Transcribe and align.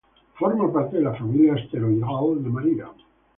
Forma 0.33 0.73
parte 0.73 0.97
de 0.97 1.03
la 1.03 1.13
familia 1.13 1.53
asteroidal 1.53 2.41
de 2.43 2.49
María. 2.49 2.89